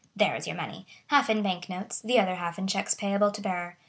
[0.15, 3.77] There is your money,—half in bank notes, the other half in checks payable to bearer.